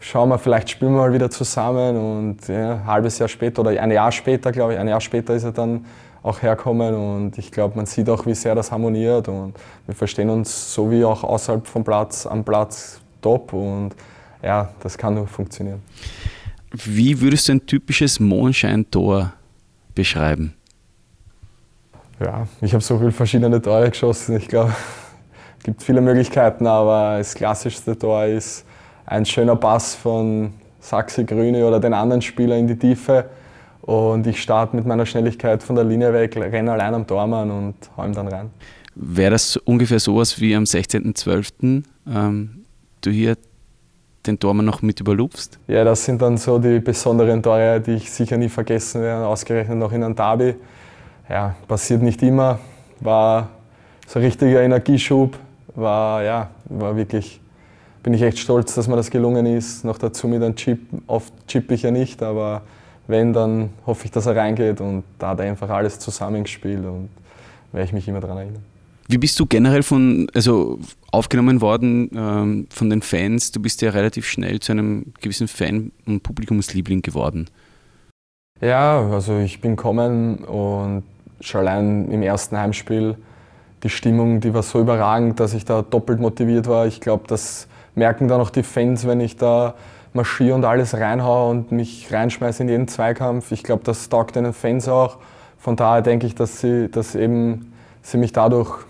schauen 0.00 0.28
wir, 0.30 0.38
vielleicht 0.38 0.70
spielen 0.70 0.92
wir 0.92 1.02
mal 1.02 1.12
wieder 1.12 1.30
zusammen. 1.30 1.96
Und 1.96 2.48
ja, 2.48 2.72
ein 2.72 2.86
halbes 2.86 3.18
Jahr 3.18 3.28
später 3.28 3.60
oder 3.60 3.70
ein 3.70 3.90
Jahr 3.90 4.10
später, 4.10 4.50
glaube 4.50 4.72
ich, 4.74 4.78
ein 4.78 4.88
Jahr 4.88 5.00
später 5.00 5.34
ist 5.34 5.44
er 5.44 5.52
dann 5.52 5.84
auch 6.26 6.42
herkommen 6.42 6.94
und 6.94 7.38
ich 7.38 7.52
glaube, 7.52 7.76
man 7.76 7.86
sieht 7.86 8.10
auch, 8.10 8.26
wie 8.26 8.34
sehr 8.34 8.56
das 8.56 8.72
harmoniert 8.72 9.28
und 9.28 9.54
wir 9.86 9.94
verstehen 9.94 10.28
uns 10.28 10.74
so 10.74 10.90
wie 10.90 11.04
auch 11.04 11.22
außerhalb 11.22 11.64
vom 11.68 11.84
Platz, 11.84 12.26
am 12.26 12.42
Platz 12.42 13.00
top 13.22 13.52
und 13.52 13.90
ja, 14.42 14.70
das 14.80 14.96
kann 14.96 15.14
nur 15.14 15.26
funktionieren. 15.26 15.82
Wie 16.72 17.20
würdest 17.20 17.48
du 17.48 17.52
ein 17.52 17.66
typisches 17.66 18.20
Mondscheintor 18.20 19.32
beschreiben? 19.94 20.54
Ja, 22.20 22.46
ich 22.60 22.72
habe 22.72 22.82
so 22.82 22.98
viele 22.98 23.12
verschiedene 23.12 23.60
Tore 23.60 23.90
geschossen. 23.90 24.36
Ich 24.36 24.48
glaube, 24.48 24.74
es 25.58 25.64
gibt 25.64 25.82
viele 25.82 26.00
Möglichkeiten, 26.00 26.66
aber 26.66 27.18
das 27.18 27.34
klassischste 27.34 27.98
Tor 27.98 28.24
ist 28.24 28.64
ein 29.04 29.24
schöner 29.24 29.56
Pass 29.56 29.94
von 29.94 30.52
Saxi 30.80 31.24
Grüne 31.24 31.66
oder 31.66 31.80
den 31.80 31.94
anderen 31.94 32.22
Spieler 32.22 32.56
in 32.56 32.66
die 32.66 32.76
Tiefe. 32.76 33.26
Und 33.82 34.26
ich 34.26 34.42
starte 34.42 34.74
mit 34.74 34.86
meiner 34.86 35.06
Schnelligkeit 35.06 35.62
von 35.62 35.76
der 35.76 35.84
Linie 35.84 36.12
weg, 36.12 36.36
renne 36.36 36.72
allein 36.72 36.94
am 36.94 37.06
Tormann 37.06 37.50
und 37.50 37.74
hau 37.96 38.04
ihm 38.04 38.12
dann 38.12 38.28
rein. 38.28 38.50
Wäre 38.94 39.32
das 39.32 39.56
ungefähr 39.58 40.00
sowas 40.00 40.40
wie 40.40 40.56
am 40.56 40.64
16.12. 40.64 41.84
Ähm, 42.08 42.64
du 43.02 43.10
hier 43.10 43.36
den 44.26 44.38
Tormann 44.38 44.64
noch 44.64 44.82
mit 44.82 45.00
überlupfst? 45.00 45.58
Ja, 45.66 45.84
das 45.84 46.04
sind 46.04 46.20
dann 46.22 46.36
so 46.36 46.58
die 46.58 46.80
besonderen 46.80 47.42
Tore, 47.42 47.80
die 47.80 47.92
ich 47.92 48.10
sicher 48.10 48.36
nie 48.36 48.48
vergessen 48.48 49.02
werde, 49.02 49.26
ausgerechnet 49.26 49.78
noch 49.78 49.92
in 49.92 50.02
einem 50.02 50.14
Derby. 50.14 50.54
Ja, 51.28 51.54
passiert 51.66 52.02
nicht 52.02 52.22
immer, 52.22 52.58
war 53.00 53.48
so 54.06 54.18
ein 54.18 54.24
richtiger 54.24 54.62
Energieschub, 54.62 55.36
war, 55.74 56.22
ja, 56.22 56.50
war 56.66 56.96
wirklich, 56.96 57.40
bin 58.02 58.14
ich 58.14 58.22
echt 58.22 58.38
stolz, 58.38 58.74
dass 58.74 58.86
mir 58.86 58.96
das 58.96 59.10
gelungen 59.10 59.46
ist. 59.46 59.84
Noch 59.84 59.98
dazu 59.98 60.28
mit 60.28 60.42
einem 60.42 60.54
Chip, 60.54 60.80
oft 61.06 61.32
chippe 61.48 61.74
ich 61.74 61.82
ja 61.82 61.90
nicht, 61.90 62.22
aber 62.22 62.62
wenn, 63.08 63.32
dann 63.32 63.70
hoffe 63.86 64.04
ich, 64.06 64.10
dass 64.10 64.26
er 64.26 64.36
reingeht 64.36 64.80
und 64.80 65.04
da 65.18 65.28
hat 65.28 65.40
einfach 65.40 65.70
alles 65.70 65.98
zusammengespielt 65.98 66.84
und 66.84 67.08
werde 67.72 67.86
ich 67.86 67.92
mich 67.92 68.08
immer 68.08 68.20
daran 68.20 68.38
erinnern. 68.38 68.75
Wie 69.08 69.18
bist 69.18 69.38
du 69.38 69.46
generell 69.46 69.82
von, 69.82 70.28
also 70.34 70.78
aufgenommen 71.12 71.60
worden 71.60 72.10
ähm, 72.14 72.66
von 72.70 72.90
den 72.90 73.02
Fans? 73.02 73.52
Du 73.52 73.60
bist 73.60 73.82
ja 73.82 73.90
relativ 73.90 74.26
schnell 74.26 74.60
zu 74.60 74.72
einem 74.72 75.12
gewissen 75.20 75.48
Fan- 75.48 75.92
und 76.06 76.22
Publikumsliebling 76.22 77.02
geworden. 77.02 77.48
Ja, 78.60 79.08
also 79.10 79.38
ich 79.38 79.60
bin 79.60 79.76
gekommen 79.76 80.38
und 80.38 81.04
schon 81.40 81.60
allein 81.60 82.10
im 82.10 82.22
ersten 82.22 82.56
Heimspiel 82.56 83.16
die 83.82 83.90
Stimmung, 83.90 84.40
die 84.40 84.54
war 84.54 84.62
so 84.62 84.80
überragend, 84.80 85.38
dass 85.38 85.54
ich 85.54 85.64
da 85.64 85.82
doppelt 85.82 86.18
motiviert 86.18 86.66
war. 86.66 86.86
Ich 86.86 87.00
glaube, 87.00 87.24
das 87.28 87.68
merken 87.94 88.26
dann 88.26 88.40
auch 88.40 88.50
die 88.50 88.62
Fans, 88.62 89.06
wenn 89.06 89.20
ich 89.20 89.36
da 89.36 89.74
marschiere 90.12 90.54
und 90.54 90.64
alles 90.64 90.94
reinhaue 90.94 91.50
und 91.50 91.72
mich 91.72 92.12
reinschmeiße 92.12 92.62
in 92.62 92.68
jeden 92.68 92.88
Zweikampf. 92.88 93.52
Ich 93.52 93.62
glaube, 93.62 93.84
das 93.84 94.08
taugt 94.08 94.34
den 94.34 94.52
Fans 94.52 94.88
auch. 94.88 95.18
Von 95.58 95.76
daher 95.76 96.02
denke 96.02 96.26
ich, 96.26 96.34
dass 96.34 96.60
sie, 96.60 96.88
dass 96.88 97.14
eben 97.14 97.72
sie 98.02 98.16
mich 98.16 98.32
dadurch 98.32 98.84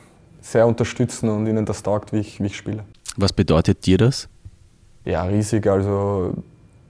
sehr 0.47 0.67
unterstützen 0.67 1.29
und 1.29 1.47
ihnen 1.47 1.67
das 1.67 1.83
taugt, 1.83 2.13
wie 2.13 2.19
ich, 2.19 2.41
wie 2.41 2.47
ich 2.47 2.57
spiele. 2.57 2.85
Was 3.17 3.33
bedeutet 3.33 3.85
dir 3.85 3.99
das? 3.99 4.29
Ja, 5.05 5.25
riesig. 5.25 5.67
Also 5.67 6.35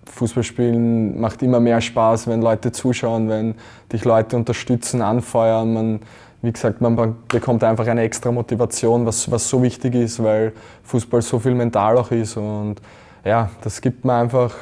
Fußballspielen 0.07 1.19
macht 1.19 1.43
immer 1.43 1.61
mehr 1.61 1.81
Spaß, 1.81 2.27
wenn 2.27 2.43
Leute 2.43 2.73
zuschauen, 2.73 3.29
wenn 3.29 3.55
dich 3.93 4.05
Leute 4.05 4.37
unterstützen, 4.37 5.01
anfeuern. 5.01 5.73
Man, 5.73 6.01
wie 6.43 6.53
gesagt, 6.53 6.81
man 6.81 7.17
bekommt 7.29 7.65
einfach 7.65 7.87
eine 7.87 8.03
extra 8.03 8.31
Motivation, 8.31 9.07
was, 9.07 9.31
was 9.31 9.49
so 9.49 9.63
wichtig 9.63 9.95
ist, 9.95 10.23
weil 10.23 10.53
Fußball 10.85 11.23
so 11.23 11.39
viel 11.39 11.55
mental 11.55 11.97
auch 11.97 12.11
ist. 12.11 12.37
Und 12.37 12.77
ja, 13.25 13.51
das 13.63 13.81
gibt 13.81 14.05
mir 14.05 14.15
einfach 14.15 14.55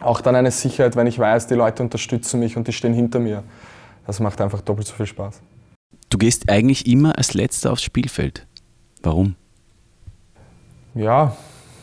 auch 0.00 0.20
dann 0.20 0.36
eine 0.36 0.50
Sicherheit, 0.50 0.94
wenn 0.96 1.06
ich 1.06 1.18
weiß, 1.18 1.48
die 1.48 1.54
Leute 1.54 1.82
unterstützen 1.82 2.40
mich 2.40 2.56
und 2.56 2.68
die 2.68 2.72
stehen 2.72 2.94
hinter 2.94 3.18
mir. 3.18 3.42
Das 4.06 4.20
macht 4.20 4.40
einfach 4.40 4.60
doppelt 4.60 4.86
so 4.86 4.94
viel 4.94 5.06
Spaß. 5.06 5.40
Du 6.14 6.18
gehst 6.18 6.48
eigentlich 6.48 6.86
immer 6.86 7.18
als 7.18 7.34
Letzter 7.34 7.72
aufs 7.72 7.82
Spielfeld. 7.82 8.46
Warum? 9.02 9.34
Ja, 10.94 11.36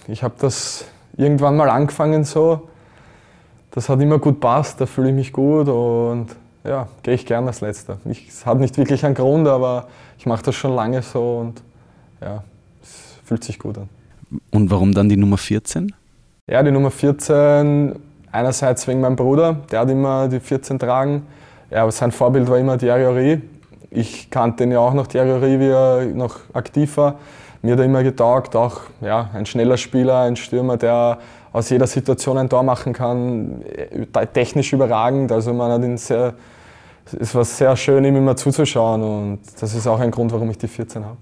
ich 0.08 0.24
habe 0.24 0.36
das 0.40 0.86
irgendwann 1.18 1.58
mal 1.58 1.70
angefangen 1.70 2.24
so. 2.24 2.70
Das 3.72 3.90
hat 3.90 4.00
immer 4.00 4.20
gut 4.20 4.40
passt, 4.40 4.80
da 4.80 4.86
fühle 4.86 5.10
ich 5.10 5.16
mich 5.16 5.34
gut 5.34 5.68
und 5.68 6.28
ja, 6.64 6.88
gehe 7.04 7.16
ich 7.16 7.26
gerne 7.26 7.48
als 7.48 7.60
Letzter. 7.60 7.98
es 8.06 8.46
hat 8.46 8.58
nicht 8.62 8.78
wirklich 8.78 9.04
einen 9.04 9.16
Grund, 9.16 9.50
aber 9.50 9.90
ich 10.18 10.26
mache 10.26 10.44
das 10.44 10.56
schon 10.56 10.76
lange 10.76 11.02
so 11.02 11.40
und 11.40 11.62
ja, 12.22 12.42
es 12.82 13.18
fühlt 13.26 13.44
sich 13.44 13.60
gut 13.60 13.80
an. 13.80 13.90
Und 14.50 14.72
warum 14.72 14.94
dann 14.94 15.10
die 15.10 15.18
Nummer 15.18 15.40
14? 15.40 15.94
Ja, 16.48 16.64
die 16.64 16.72
Nummer 16.72 16.90
14, 16.90 18.00
einerseits 18.32 18.88
wegen 18.88 19.02
meinem 19.02 19.18
Bruder, 19.18 19.58
der 19.70 19.82
hat 19.82 19.90
immer 19.90 20.30
die 20.30 20.40
14 20.40 20.80
tragen. 20.80 21.28
Ja, 21.70 21.92
sein 21.92 22.14
Vorbild 22.14 22.50
war 22.50 22.58
immer 22.58 22.78
Henry 22.78 23.42
ich 23.92 24.30
kannte 24.30 24.64
ihn 24.64 24.72
ja 24.72 24.80
auch 24.80 24.94
noch, 24.94 25.08
Thierry 25.08 25.60
wie 25.60 25.68
er 25.68 26.06
noch 26.06 26.40
aktiv 26.54 26.98
war. 26.98 27.20
Mir 27.62 27.74
hat 27.74 27.80
er 27.80 27.86
immer 27.86 28.04
getaugt, 28.04 28.56
auch 28.56 28.82
ja, 29.02 29.30
ein 29.34 29.46
schneller 29.46 29.78
Spieler, 29.78 30.22
ein 30.22 30.36
Stürmer, 30.36 30.78
der 30.78 31.20
aus 31.54 31.70
jeder 31.70 31.86
Situation 31.86 32.38
ein 32.38 32.50
Tor 32.50 32.64
machen 32.64 32.94
kann, 32.94 33.62
äh, 33.64 34.28
technisch 34.28 34.72
überragend. 34.74 35.32
Also 35.32 35.54
man 35.54 35.72
hat 35.72 35.84
ihn 35.84 35.98
sehr, 35.98 36.34
es 37.20 37.36
war 37.36 37.44
sehr 37.44 37.76
schön, 37.76 38.06
ihm 38.06 38.16
immer 38.16 38.36
zuzuschauen 38.36 39.04
und 39.04 39.40
das 39.60 39.76
ist 39.76 39.86
auch 39.86 40.00
ein 40.00 40.10
Grund, 40.10 40.32
warum 40.32 40.50
ich 40.50 40.58
die 40.58 40.70
14 40.70 41.04
habe. 41.06 41.18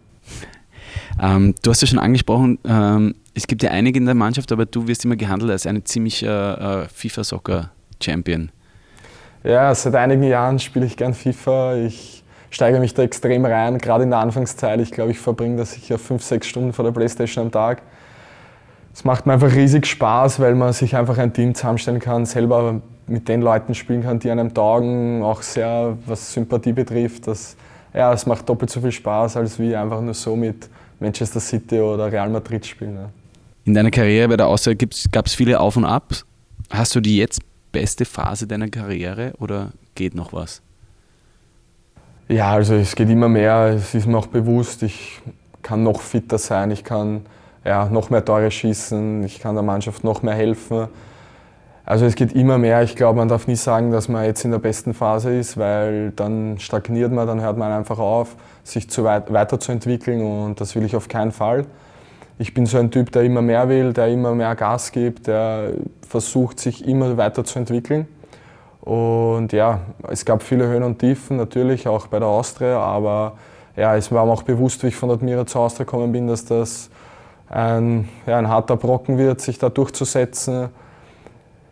Ähm, 1.21 1.55
du 1.61 1.71
hast 1.71 1.81
ja 1.81 1.87
schon 1.87 1.99
angesprochen, 1.99 2.59
ähm, 2.65 3.15
es 3.33 3.47
gibt 3.47 3.63
ja 3.63 3.71
einige 3.71 3.99
in 3.99 4.05
der 4.05 4.15
Mannschaft, 4.15 4.51
aber 4.51 4.65
du 4.65 4.87
wirst 4.87 5.03
immer 5.05 5.15
gehandelt 5.15 5.51
als 5.51 5.65
ein 5.65 5.83
ziemlicher 5.83 6.83
äh, 6.83 6.87
FIFA-Soccer-Champion. 6.87 8.51
Ja, 9.43 9.73
seit 9.73 9.95
einigen 9.95 10.23
Jahren 10.23 10.59
spiele 10.59 10.85
ich 10.85 10.97
gern 10.97 11.13
FIFA. 11.13 11.75
Ich 11.77 12.18
steigere 12.49 12.79
mich 12.79 12.93
da 12.93 13.03
extrem 13.03 13.45
rein, 13.45 13.77
gerade 13.77 14.03
in 14.03 14.09
der 14.09 14.19
Anfangszeit. 14.19 14.79
Ich 14.81 14.91
glaube, 14.91 15.11
ich 15.11 15.19
verbringe 15.19 15.57
da 15.57 15.65
sicher 15.65 15.97
fünf, 15.99 16.23
sechs 16.23 16.47
Stunden 16.47 16.73
vor 16.73 16.85
der 16.85 16.91
Playstation 16.91 17.45
am 17.45 17.51
Tag. 17.51 17.81
Es 18.93 19.03
macht 19.03 19.25
mir 19.25 19.33
einfach 19.33 19.53
riesig 19.53 19.85
Spaß, 19.85 20.39
weil 20.39 20.55
man 20.55 20.73
sich 20.73 20.95
einfach 20.95 21.17
ein 21.17 21.31
Team 21.31 21.55
zusammenstellen 21.55 21.99
kann, 21.99 22.25
selber 22.25 22.81
mit 23.07 23.27
den 23.27 23.41
Leuten 23.41 23.73
spielen 23.73 24.03
kann, 24.03 24.19
die 24.19 24.29
einem 24.29 24.53
taugen, 24.53 25.23
auch 25.23 25.41
sehr, 25.41 25.97
was 26.05 26.33
Sympathie 26.33 26.73
betrifft. 26.73 27.27
Das, 27.27 27.55
ja, 27.93 28.11
es 28.13 28.25
macht 28.25 28.47
doppelt 28.49 28.69
so 28.69 28.81
viel 28.81 28.91
Spaß, 28.91 29.37
als 29.37 29.59
wie 29.59 29.75
einfach 29.75 30.01
nur 30.01 30.13
so 30.13 30.35
mit 30.35 30.69
Manchester 30.99 31.39
City 31.39 31.79
oder 31.79 32.11
Real 32.11 32.29
Madrid 32.29 32.65
spielen. 32.65 32.95
Ja. 32.95 33.09
In 33.65 33.73
deiner 33.73 33.91
Karriere 33.91 34.27
bei 34.27 34.37
der 34.37 34.47
Austria 34.47 34.75
gab 35.11 35.27
es 35.27 35.33
viele 35.33 35.59
Auf 35.59 35.77
und 35.77 35.85
Abs. 35.85 36.25
Hast 36.69 36.95
du 36.95 36.99
die 36.99 37.17
jetzt 37.17 37.41
beste 37.71 38.05
Phase 38.05 38.47
deiner 38.47 38.67
Karriere 38.67 39.33
oder 39.39 39.71
geht 39.95 40.15
noch 40.15 40.33
was? 40.33 40.61
Ja, 42.29 42.51
also 42.51 42.75
es 42.75 42.95
geht 42.95 43.09
immer 43.09 43.27
mehr, 43.27 43.73
es 43.75 43.95
ist 43.95 44.05
mir 44.05 44.15
auch 44.15 44.27
bewusst, 44.27 44.83
ich 44.83 45.19
kann 45.63 45.81
noch 45.81 45.99
fitter 45.99 46.37
sein, 46.37 46.69
ich 46.69 46.83
kann 46.83 47.25
ja, 47.65 47.89
noch 47.89 48.11
mehr 48.11 48.23
Tore 48.23 48.51
schießen, 48.51 49.23
ich 49.23 49.39
kann 49.39 49.55
der 49.55 49.63
Mannschaft 49.63 50.03
noch 50.03 50.21
mehr 50.21 50.35
helfen. 50.35 50.89
Also 51.85 52.05
es 52.05 52.13
geht 52.13 52.33
immer 52.33 52.59
mehr. 52.59 52.83
Ich 52.83 52.95
glaube, 52.95 53.17
man 53.17 53.29
darf 53.29 53.47
nie 53.47 53.55
sagen, 53.55 53.89
dass 53.91 54.09
man 54.09 54.25
jetzt 54.25 54.45
in 54.45 54.51
der 54.51 54.59
besten 54.59 54.93
Phase 54.93 55.35
ist, 55.35 55.57
weil 55.57 56.11
dann 56.11 56.59
stagniert 56.59 57.11
man, 57.11 57.25
dann 57.25 57.41
hört 57.41 57.57
man 57.57 57.71
einfach 57.71 57.97
auf, 57.97 58.35
sich 58.63 58.91
zu 58.91 59.03
weit, 59.03 59.33
weiterzuentwickeln 59.33 60.21
und 60.21 60.61
das 60.61 60.75
will 60.75 60.83
ich 60.83 60.95
auf 60.95 61.07
keinen 61.07 61.31
Fall. 61.31 61.65
Ich 62.37 62.53
bin 62.53 62.67
so 62.67 62.77
ein 62.77 62.91
Typ, 62.91 63.11
der 63.11 63.23
immer 63.23 63.41
mehr 63.41 63.69
will, 63.69 63.91
der 63.91 64.07
immer 64.07 64.35
mehr 64.35 64.53
Gas 64.53 64.91
gibt, 64.91 65.25
der 65.25 65.71
versucht, 66.07 66.59
sich 66.59 66.87
immer 66.87 67.17
weiterzuentwickeln. 67.17 68.07
Und 68.81 69.51
ja, 69.51 69.81
es 70.07 70.23
gab 70.25 70.41
viele 70.41 70.67
Höhen 70.67 70.83
und 70.83 70.99
Tiefen, 70.99 71.37
natürlich 71.37 71.87
auch 71.87 72.07
bei 72.07 72.19
der 72.19 72.27
Austria, 72.27 72.79
aber 72.79 73.33
ja, 73.75 73.95
es 73.95 74.11
war 74.11 74.25
mir 74.25 74.31
auch 74.31 74.43
bewusst, 74.43 74.83
wie 74.83 74.87
ich 74.87 74.95
von 74.95 75.11
Admira 75.11 75.45
zur 75.45 75.61
Austria 75.61 75.85
gekommen 75.85 76.11
bin, 76.11 76.27
dass 76.27 76.45
das 76.45 76.89
ein, 77.49 78.09
ja, 78.25 78.37
ein 78.37 78.47
harter 78.47 78.77
Brocken 78.77 79.17
wird, 79.17 79.41
sich 79.41 79.57
da 79.57 79.69
durchzusetzen. 79.69 80.69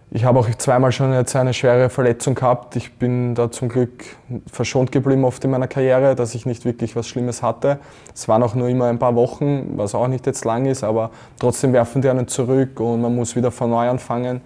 Ich 0.09 0.23
habe 0.23 0.39
auch 0.39 0.49
zweimal 0.57 0.93
schon 0.93 1.11
jetzt 1.13 1.35
eine 1.35 1.53
schwere 1.53 1.89
Verletzung 1.89 2.33
gehabt. 2.33 2.77
Ich 2.77 2.93
bin 2.97 3.35
da 3.35 3.51
zum 3.51 3.67
Glück 3.67 4.05
verschont 4.49 4.93
geblieben 4.93 5.25
oft 5.25 5.43
in 5.43 5.51
meiner 5.51 5.67
Karriere, 5.67 6.15
dass 6.15 6.33
ich 6.33 6.45
nicht 6.45 6.63
wirklich 6.63 6.95
was 6.95 7.07
Schlimmes 7.07 7.43
hatte. 7.43 7.79
Es 8.15 8.29
waren 8.29 8.41
auch 8.41 8.55
nur 8.55 8.69
immer 8.69 8.85
ein 8.85 8.99
paar 8.99 9.15
Wochen, 9.15 9.73
was 9.75 9.93
auch 9.95 10.07
nicht 10.07 10.25
jetzt 10.25 10.45
lang 10.45 10.65
ist, 10.65 10.85
aber 10.85 11.11
trotzdem 11.39 11.73
werfen 11.73 12.01
die 12.01 12.09
einen 12.09 12.29
zurück 12.29 12.79
und 12.79 13.01
man 13.01 13.13
muss 13.15 13.35
wieder 13.35 13.51
von 13.51 13.69
neu 13.69 13.89
anfangen. 13.89 14.41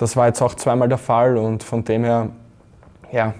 Das 0.00 0.16
war 0.16 0.28
jetzt 0.28 0.40
auch 0.40 0.54
zweimal 0.54 0.88
der 0.88 0.96
Fall 0.96 1.36
und 1.36 1.62
von 1.62 1.84
dem 1.84 2.04
her, 2.04 2.30
ja, 3.12 3.34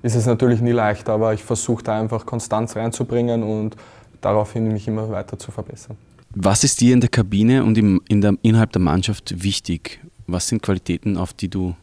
ist 0.00 0.14
es 0.14 0.24
natürlich 0.24 0.62
nie 0.62 0.72
leicht, 0.72 1.10
aber 1.10 1.34
ich 1.34 1.44
versuche 1.44 1.84
da 1.84 2.00
einfach 2.00 2.24
Konstanz 2.24 2.74
reinzubringen 2.74 3.42
und 3.42 3.76
daraufhin 4.22 4.66
mich 4.72 4.88
immer 4.88 5.10
weiter 5.10 5.38
zu 5.38 5.52
verbessern. 5.52 5.98
Was 6.30 6.64
ist 6.64 6.80
dir 6.80 6.94
in 6.94 7.02
der 7.02 7.10
Kabine 7.10 7.62
und 7.62 7.76
im, 7.76 8.00
in 8.08 8.22
der, 8.22 8.32
innerhalb 8.40 8.72
der 8.72 8.80
Mannschaft 8.80 9.44
wichtig? 9.44 10.00
Was 10.26 10.48
sind 10.48 10.62
Qualitäten, 10.62 11.18
auf 11.18 11.34
die 11.34 11.48
du 11.48 11.74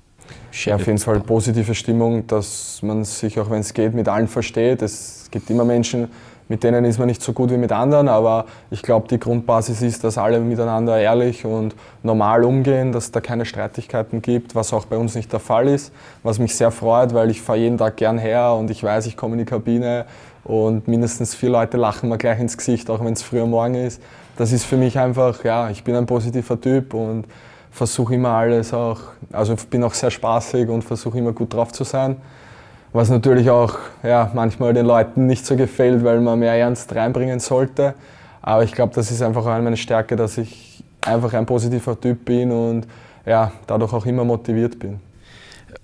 ja, 0.66 0.76
auf 0.76 0.88
jeden 0.88 0.98
Fall 0.98 1.20
positive 1.20 1.76
Stimmung, 1.76 2.26
dass 2.26 2.82
man 2.82 3.04
sich, 3.04 3.40
auch 3.40 3.52
wenn 3.52 3.60
es 3.60 3.72
geht, 3.72 3.94
mit 3.94 4.08
allen 4.08 4.28
versteht. 4.28 4.82
Es 4.82 5.28
gibt 5.30 5.48
immer 5.52 5.64
Menschen, 5.64 6.08
mit 6.52 6.66
denen 6.66 6.84
ist 6.84 7.00
man 7.00 7.08
nicht 7.08 7.22
so 7.22 7.32
gut 7.32 7.50
wie 7.50 7.56
mit 7.56 7.72
anderen, 7.72 8.10
aber 8.10 8.46
ich 8.72 8.82
glaube, 8.82 9.08
die 9.08 9.18
Grundbasis 9.18 9.82
ist, 9.82 10.04
dass 10.04 10.18
alle 10.18 10.42
miteinander 10.42 11.00
ehrlich 11.00 11.46
und 11.46 11.74
normal 12.04 12.44
umgehen, 12.44 12.92
dass 12.92 13.10
da 13.10 13.22
keine 13.22 13.46
Streitigkeiten 13.46 14.22
gibt, 14.22 14.54
was 14.54 14.74
auch 14.74 14.84
bei 14.84 14.98
uns 14.98 15.16
nicht 15.16 15.32
der 15.32 15.40
Fall 15.40 15.70
ist, 15.70 15.94
was 16.24 16.40
mich 16.40 16.54
sehr 16.54 16.72
freut, 16.72 17.14
weil 17.14 17.32
ich 17.32 17.42
fahre 17.42 17.60
jeden 17.60 17.78
Tag 17.78 17.96
gern 17.96 18.18
her 18.18 18.54
und 18.60 18.70
ich 18.70 18.84
weiß, 18.84 19.06
ich 19.06 19.16
komme 19.16 19.36
in 19.36 19.40
die 19.40 19.46
Kabine 19.46 20.04
und 20.44 20.90
mindestens 20.90 21.36
vier 21.36 21.52
Leute 21.52 21.78
lachen 21.78 22.10
mir 22.10 22.18
gleich 22.18 22.42
ins 22.42 22.58
Gesicht, 22.58 22.90
auch 22.90 23.00
wenn 23.00 23.14
es 23.14 23.24
früher 23.24 23.46
Morgen 23.46 23.76
ist. 23.76 24.02
Das 24.36 24.52
ist 24.52 24.66
für 24.66 24.76
mich 24.76 25.00
einfach, 25.00 25.46
ja, 25.46 25.70
ich 25.70 25.86
bin 25.86 25.96
ein 25.96 26.06
positiver 26.06 26.60
Typ 26.60 26.94
und 26.94 27.28
versuche 27.72 28.16
immer 28.16 28.32
alles 28.32 28.74
auch, 28.74 29.00
also 29.32 29.56
bin 29.70 29.86
auch 29.86 29.94
sehr 29.94 30.12
spaßig 30.12 30.68
und 30.68 30.82
versuche 30.82 31.18
immer 31.18 31.32
gut 31.32 31.54
drauf 31.54 31.72
zu 31.72 31.86
sein 31.86 32.18
was 32.94 33.10
natürlich 33.10 33.50
auch 33.50 33.78
ja, 34.04 34.32
manchmal 34.34 34.74
den 34.74 34.86
Leuten 34.86 35.28
nicht 35.28 35.46
so 35.46 35.56
gefällt, 35.56 36.04
weil 36.04 36.20
man 36.20 36.40
mehr 36.40 36.54
Ernst 36.54 36.94
reinbringen 36.94 37.40
sollte. 37.40 37.94
Aber 38.42 38.64
ich 38.64 38.72
glaube, 38.72 38.94
das 38.96 39.12
ist 39.12 39.22
einfach 39.22 39.46
auch 39.46 39.62
meine 39.62 39.78
Stärke, 39.78 40.16
dass 40.16 40.38
ich 40.38 40.84
einfach 41.02 41.34
ein 41.34 41.46
positiver 41.46 42.00
Typ 42.00 42.26
bin 42.26 42.52
und 42.52 42.88
ja, 43.26 43.52
dadurch 43.68 43.94
auch 43.94 44.06
immer 44.06 44.24
motiviert 44.24 44.78
bin. 44.80 45.00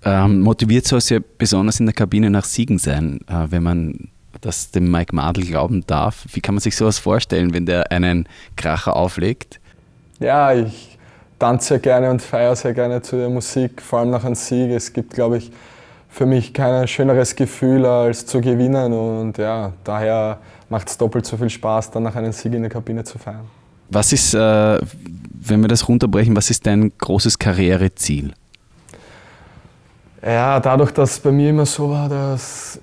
Ähm, 0.04 0.42
motiviert 0.42 0.86
soll 0.86 1.00
es 1.00 1.10
ja 1.10 1.20
besonders 1.38 1.80
in 1.80 1.86
der 1.86 1.94
Kabine 1.94 2.30
nach 2.30 2.46
Siegen 2.46 2.78
sein, 2.78 3.20
äh, 3.28 3.46
wenn 3.50 3.64
man 3.64 4.10
das 4.42 4.72
dem 4.72 4.92
Mike 4.92 5.16
Madl 5.16 5.42
glauben 5.42 5.84
darf. 5.88 6.26
Wie 6.34 6.42
kann 6.42 6.56
man 6.56 6.62
sich 6.62 6.76
sowas 6.76 7.00
vorstellen, 7.00 7.54
wenn 7.54 7.66
der 7.66 7.92
einen 7.92 8.28
Kracher 8.56 8.96
auflegt? 8.96 9.60
Ja, 10.20 10.54
ich 10.54 10.98
tanze 11.40 11.70
sehr 11.70 11.80
gerne 11.80 12.10
und 12.10 12.22
feiere 12.22 12.56
sehr 12.56 12.74
gerne 12.74 13.02
zu 13.02 13.18
der 13.18 13.30
Musik, 13.30 13.82
vor 13.82 14.00
allem 14.00 14.12
nach 14.12 14.24
einem 14.24 14.36
Sieg. 14.36 14.72
Es 14.72 14.94
gibt, 14.94 15.14
glaube 15.14 15.38
ich, 15.38 15.52
für 16.18 16.26
mich 16.26 16.52
kein 16.52 16.88
schöneres 16.88 17.36
Gefühl 17.36 17.86
als 17.86 18.26
zu 18.26 18.42
gewinnen 18.42 18.92
und 18.92 19.38
ja, 19.38 19.72
daher 19.84 20.40
macht 20.68 20.90
es 20.90 20.98
doppelt 20.98 21.28
so 21.28 21.38
viel 21.38 21.50
Spaß, 21.50 21.92
dann 21.92 22.02
nach 22.04 22.16
einem 22.16 22.32
Sieg 22.32 22.56
in 22.56 22.64
der 22.64 22.72
Kabine 22.72 23.04
zu 23.04 23.20
feiern. 23.20 23.46
Was 23.92 24.12
ist, 24.12 24.34
äh, 24.34 24.40
wenn 24.40 25.62
wir 25.62 25.68
das 25.68 25.88
runterbrechen, 25.88 26.36
was 26.36 26.50
ist 26.50 26.66
dein 26.66 26.92
großes 26.98 27.38
Karriereziel? 27.38 28.34
Ja, 30.26 30.60
dadurch, 30.60 30.92
dass 30.92 31.12
es 31.12 31.20
bei 31.20 31.32
mir 31.32 31.52
immer 31.52 31.68
so 31.68 31.92
war, 31.92 32.10
dass 32.10 32.80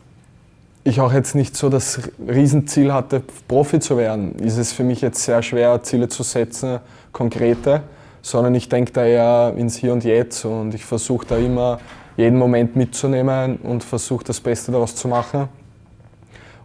ich 0.85 1.01
auch 1.01 1.13
jetzt 1.13 1.35
nicht 1.35 1.57
so 1.57 1.69
das 1.69 2.09
Riesenziel 2.29 2.93
hatte, 2.93 3.21
Profi 3.49 3.81
zu 3.81 3.97
werden, 3.97 4.37
ist 4.37 4.59
es 4.59 4.73
für 4.73 4.85
mich 4.85 5.01
jetzt 5.01 5.25
sehr 5.25 5.43
schwer, 5.43 5.83
Ziele 5.83 6.09
zu 6.09 6.23
setzen, 6.23 6.79
konkrete, 7.11 7.83
sondern 8.23 8.55
ich 8.55 8.69
denke 8.69 8.93
da 8.93 9.05
eher 9.05 9.55
ins 9.57 9.77
Hier 9.77 9.93
und 9.93 10.05
Jetzt 10.05 10.45
und 10.45 10.73
ich 10.73 10.85
versuche 10.85 11.27
da 11.27 11.37
immer 11.37 11.81
jeden 12.17 12.39
Moment 12.39 12.77
mitzunehmen 12.77 13.57
und 13.57 13.83
versuche 13.85 14.25
das 14.25 14.41
Beste 14.41 14.73
daraus 14.73 14.95
zu 14.95 15.09
machen 15.09 15.49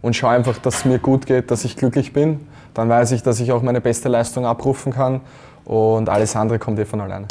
und 0.02 0.14
schaue 0.16 0.30
einfach, 0.30 0.58
dass 0.58 0.78
es 0.78 0.84
mir 0.84 0.98
gut 0.98 1.26
geht, 1.26 1.50
dass 1.50 1.64
ich 1.64 1.76
glücklich 1.76 2.12
bin. 2.12 2.40
Dann 2.74 2.88
weiß 2.88 3.12
ich, 3.12 3.22
dass 3.22 3.40
ich 3.40 3.52
auch 3.52 3.62
meine 3.62 3.80
beste 3.80 4.08
Leistung 4.08 4.46
abrufen 4.46 4.92
kann 4.92 5.20
und 5.64 6.08
alles 6.08 6.36
andere 6.36 6.58
kommt 6.58 6.78
eh 6.78 6.84
von 6.84 7.00
alleine. 7.00 7.26